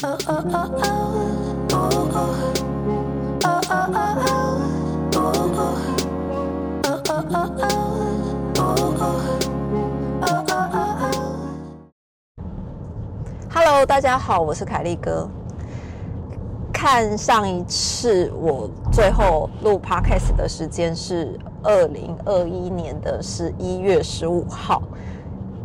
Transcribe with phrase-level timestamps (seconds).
[0.00, 0.24] Hello，
[13.84, 15.28] 大家好，我是凯丽哥。
[16.72, 24.80] 看上一次我最后录 Podcast 的时间是二零二一年的十一月十五号。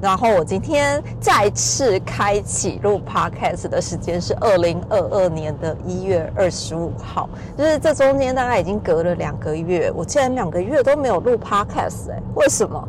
[0.03, 12.85] 然后我今天再次开启录 podcast 的时间是二零二二年的一月二十五号，就是这中间大概已经隔了两个月，我竟然两个月都没有录 podcast 哎，为什么？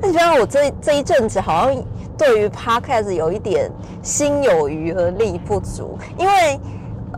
[0.00, 1.84] 那你觉得我这这一阵子好像
[2.16, 3.70] 对于 podcast 有一点
[4.02, 6.58] 心有余而力不足，因为。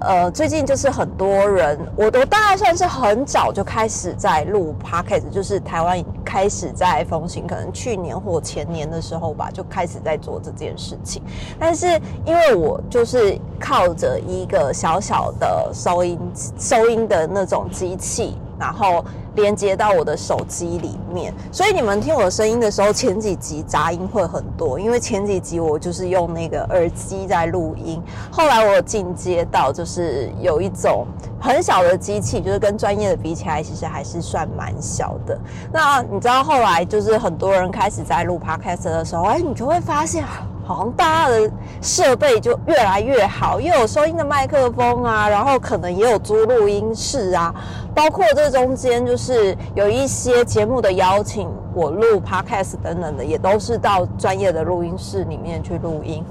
[0.01, 5.97] 呃，最近就是很多人，我我大概算是很早就开始在录 podcast，就是台湾
[6.35, 11.23] 开始在风行，可能去年或前年的时候吧，就开始在做这件事情。
[11.61, 11.87] 但是
[12.27, 16.19] 因为我就是靠着一个小小的收音
[16.59, 18.37] 收音的那种机器。
[18.65, 28.03] 然后连接到我的手机里面，所以你们听我的声音的时候，前几集杂音会很多，因为前几集我就是用那个耳机在录音。
[28.31, 31.07] 后来我进阶到就是有一种
[31.39, 35.39] 很小的机器，就是跟专业的比起来，其实还是算蛮小的。
[35.71, 40.25] 那你知道后来就是很多人开始在录 podcast 的时候，哎，你就会发现。
[40.65, 41.51] 好像大家的
[41.83, 47.55] 设备就越来越好，又有收音的麦克风啊，然后可能也有租录音室啊，
[47.95, 56.25] 包括这中间就是有一些节目的邀请，我录 podcast 等等的，也都是到专业的录音室里面去录音，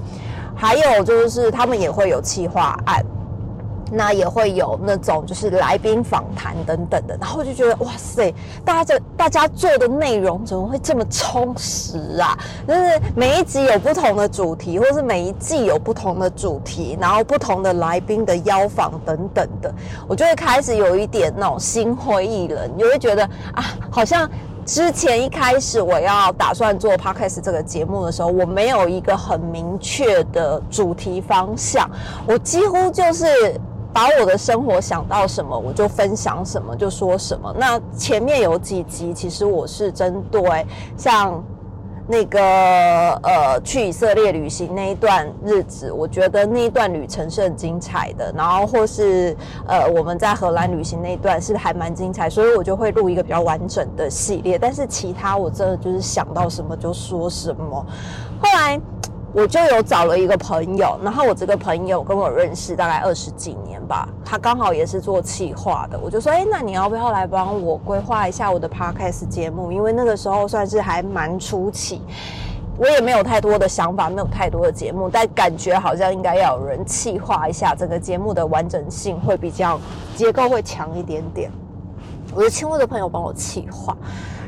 [0.54, 3.04] 还有就是他们也会有企划案。
[3.94, 12.36] 那也会有那种就是来宾访谈等等的，然后就觉得哇塞，大家这大家做的内容怎么会这么充实啊？
[12.66, 19.72] 就是每一集有不同的主题，或是每一季有不同的主题，然后不同的来宾的邀访等等的，
[20.08, 23.22] 我就会开始有一点那种心灰意冷，你会觉得
[23.52, 24.28] 啊，好像
[24.66, 31.88] 之前一开始我要打算做 podcast 这个节目的时候，我没有一个很明确的主题方向，
[32.26, 33.60] 我几乎就是。
[33.94, 37.54] 把我的生活想到什么，我就分享什么，就说什么。
[37.56, 40.66] 那前面有几集，其实我是针对
[40.96, 41.40] 像
[42.08, 42.40] 那个
[43.22, 48.32] 呃去以色列旅行那一段日子，我觉得那一段旅程是很精彩的。
[48.36, 49.34] 然后或是
[49.64, 54.58] 呃我们在荷兰旅行那一段是还蛮精彩，所以我就会录一个比较完整的系列。
[54.58, 57.86] 但是其他我真的就是想到什么就说什么。
[58.42, 58.80] 后来。
[59.34, 69.72] 我就有找了一个朋友，然后我这个朋友跟我认识大概二十几年吧，他刚好也是做企划的，我就说，哎，那你要不要来帮我规划一下我的 podcast 节目？
[69.72, 72.00] 因为那个时候算是还蛮初期，
[72.78, 79.80] 我也没有太多的想法，没有太多的节目，但感觉好像应该要有人企划一下整个节目的完整性会比较
[80.14, 81.50] 结构会强一点点。
[82.32, 83.96] 我就请我的朋友帮我企划。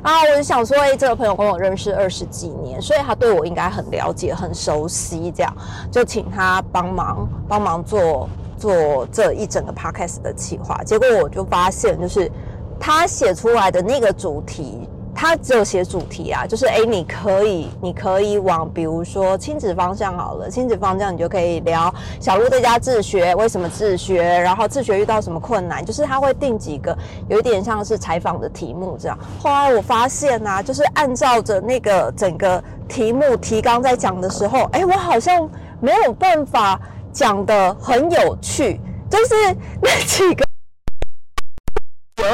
[0.06, 5.53] 啊，我就想说，哎，这个朋友跟我认识二十几年，所以他对我应该很了解、很熟悉，这样
[5.91, 10.81] 就请他帮忙帮忙做做这一整个 podcast 的企划。
[10.84, 12.31] 结果我就发现，就是
[12.78, 14.89] 他写出来的那个主题。
[15.19, 26.97] 他只有写主题啊，就是哎，你可以，你可以往比如说亲子方向好了，亲子方向你就可以聊小鹿在家自学，为什么自学，然后自学遇到什么困难，就是他会定几个
[27.28, 29.19] 有一点像是采访的题目这样。
[29.41, 35.48] 后来我发现呐，就是按照着那个整个题目提纲在讲的时候，哎，我好像
[35.81, 36.78] 没有办法
[37.10, 38.78] 讲的很有趣，
[39.09, 39.34] 就是
[39.81, 40.46] 那几个。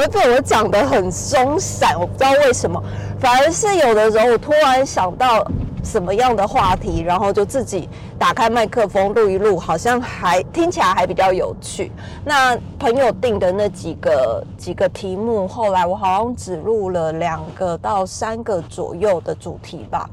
[0.00, 2.82] 而被我讲的很松散，我不知道为什么，
[3.18, 5.46] 反而是有的时候我突然想到
[5.84, 7.88] 什么样的话题，然后就自己
[8.18, 11.90] 打开麦克风录一录，好像还听起来还比较有趣。
[12.24, 20.08] 那朋友定的那几个几个题目，后来我好像只录了两个到三个左右的主题吧，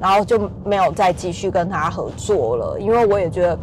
[0.00, 3.58] 然后就没有再继续跟他合作了，因为我也觉得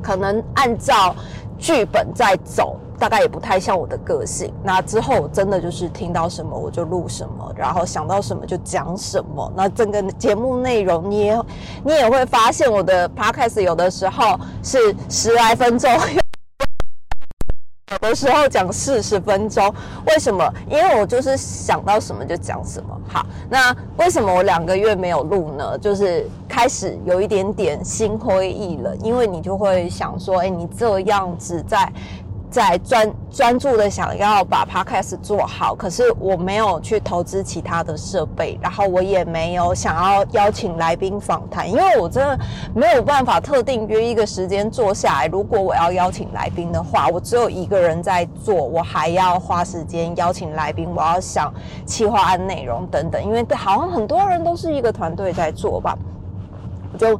[0.00, 1.14] 可能按照
[1.58, 2.79] 剧本在走。
[3.00, 4.52] 大概也不太像我的个性。
[4.62, 9.50] 那之后真的就是听到什么我就录什么，然后想到什么就讲什么。
[9.56, 11.42] 那整个节目内容，你也
[11.82, 15.90] 你也会发现，我的 podcast 有的时候是十来分钟，
[17.92, 19.74] 有的时候讲四十分钟。
[20.06, 20.46] 为什么？
[20.68, 23.00] 因为我就是想到什么就讲什么。
[23.08, 25.78] 好，那为什么我两个月没有录呢？
[25.78, 31.90] 就是开始有一点点心灰意冷，因为你就会想说，哎，你这样子在。
[32.50, 42.38] 在专专注的想要把 podcast 做好，可是我没有去投资其他的设备，然后我也没有想要邀请来宾访谈，因为我真的
[42.74, 45.26] 没有办法特定约一个时间坐下来。
[45.28, 51.54] 如果我要邀请来宾的话，我只有一个人在做，我还要花时间邀请来宾，我要想
[51.86, 55.96] 企划案内容等等，因为好像很多人都是一个团队在做吧，
[56.98, 57.16] 就。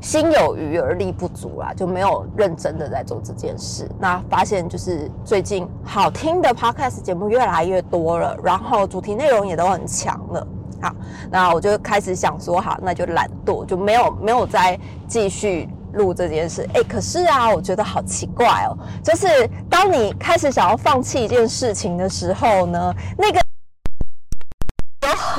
[0.00, 3.88] 心有余而力不足啦，就没有认真的在做这件事。
[3.98, 10.46] 那发现就是最近好听的 podcast 节目越来越多了，然后主题内容也都很强了。
[10.80, 10.94] 好，
[11.30, 16.66] 那我就开始想说，好，那就懒惰，就没有没有再继续录这件事。
[16.72, 19.26] 哎，可是啊，我觉得好奇怪哦，就是
[19.68, 23.49] 当你开始想要放弃一件事情的时候呢，那个。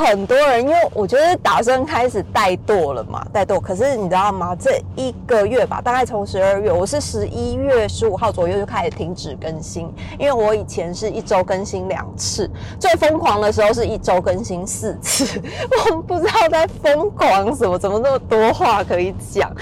[0.01, 3.59] 很多人，因为我觉得打算开始怠惰了嘛，怠惰。
[3.59, 4.55] 可是你知道吗？
[4.55, 12.49] 这一个月吧，大概从十二月，我是十一月十五号左右就开始停止更新，因为我以前是一周更新两次，
[12.79, 15.41] 最疯狂的时候是一周更新四次，
[15.91, 19.55] 我不知道在疯狂什么，怎么那么多话可以讲。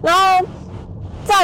[0.00, 0.46] 然后
[1.24, 1.34] 在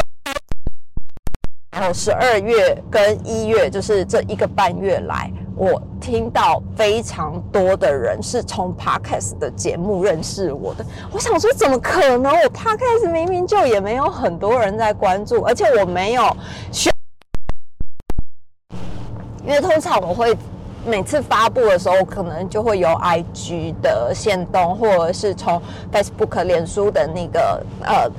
[1.72, 5.30] 然后十二月跟一月，就是这一个半月来。
[5.58, 12.26] 我听到非常多的人是从 podcast 的节目认识我的，我想说怎么可能？
[12.26, 16.24] 我 podcast 明明就也没有很多人在关注，而且我没有
[16.70, 16.92] 选，
[19.46, 20.36] 因为通常我会
[20.84, 25.60] 每次发布的时候，可能就会有 IG 的线动，或者是从
[25.90, 28.10] Facebook 脸书的那个呃。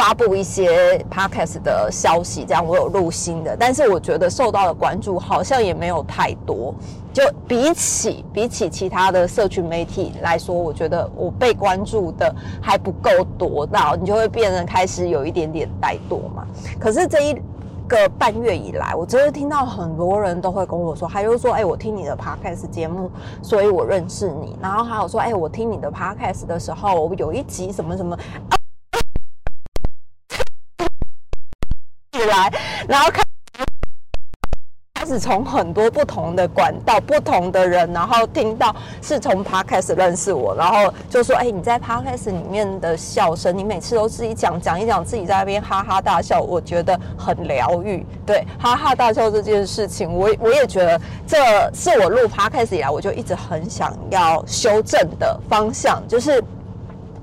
[0.00, 6.74] 发布一些 podcast 的消息，这样我有录新的，但是我觉得受到的关注好像也没有太多。
[7.12, 16.46] 就比起比起其他的社群媒体来说，我觉得我被关注的还不够多，到你就会变得开始有一点点怠惰嘛。
[16.78, 17.34] 可是这一
[17.86, 23.10] 个半月以来，我真的听到很多人都会跟我说，他就说：“哎，我听你的 podcast 节目，
[23.42, 28.16] 所以我认识你。”然后还有说：“哎，我听你的 podcast 的时候，有一集什么什么。”
[32.30, 32.52] 来，
[32.88, 33.20] 然后开
[34.94, 51.38] 开始从很多不同的管道、不同的人，然后听到是从 podcast 认识我，然后就说：“哎，你在 podcast 里面的笑声，你每次都自己讲讲一讲，自己在那边哈哈大笑，我觉得很疗愈。”对，哈哈大笑这件事情，我我也觉得这
[51.72, 56.44] 是我录 podcast 以来，我就一直很想要修正的方向，就是。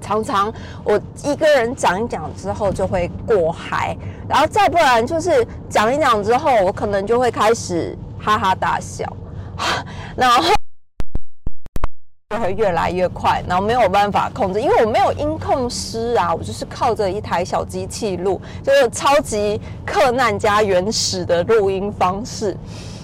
[0.02, 0.54] 常常
[0.84, 3.98] 我一个人讲一讲之后就会过嗨，
[4.28, 9.06] 然后再不然就是讲一讲之后，我可能就会开始哈哈大笑，
[10.16, 10.44] 然后
[12.30, 22.56] 就会越来越快，然后没有办法控制，因为我没有音控师啊，我就是靠着一台小机器录，就是超级克难加原始的录音方式，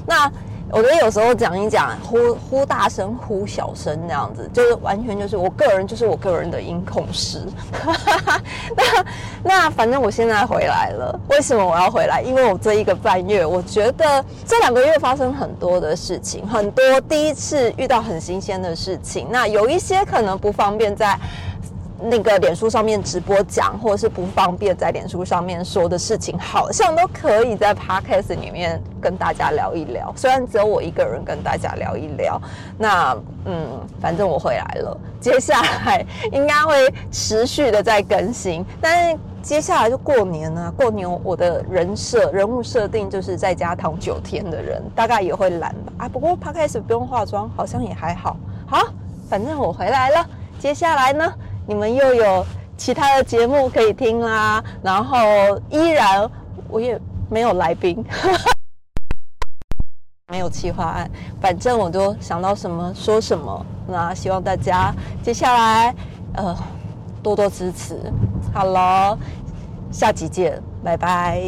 [0.06, 0.32] 那。
[0.76, 7.46] 我觉得有时候讲一讲，呼呼大声，呼小声那样子，就是完全就是我个人，就是我个人的音控师。
[8.76, 9.06] 那
[9.44, 12.24] 那反正我现在回来了，为什么我要回来？
[12.24, 19.28] 因为我这一个半月，我觉得这两个月发生很多的事情，很多第一次遇到很新鲜的事情。
[19.30, 21.16] 那有一些可能不方便在。
[22.04, 30.14] 那个脸书上面直播讲，或者是不方便在脸书上面说的事情，好像都可以在 Podcast 里面跟大家聊一聊。
[30.16, 32.42] 虽然只有我一个人跟大家聊一聊，
[32.78, 33.68] 那嗯，
[34.02, 34.98] 反正我回来了。
[35.22, 40.72] 接下来应该会持续的在更新，但是接下来就过年啊。
[40.76, 45.94] 过年我的人设人物设定就是在家躺九天的人，大概也会懒吧。
[46.00, 48.36] 啊，不过 Podcast 不用化妆，好像也还好。
[48.68, 48.88] 好，
[49.30, 50.26] 反正我回来了。
[50.60, 51.34] 接下来呢？
[51.66, 52.46] 你们又有
[52.78, 55.18] 其他的节目可以听啦，然后
[55.70, 56.30] 依然
[56.68, 58.04] 我也没有来宾，
[60.32, 63.66] 没有企划案，反正我就想到什么说什么。
[63.88, 65.96] 那希望大家接下来
[66.36, 66.58] 呃
[67.22, 67.98] 多多支持。
[68.54, 69.18] 好了，
[69.92, 71.42] 下集见，拜拜。